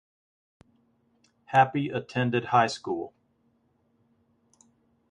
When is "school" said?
2.65-3.13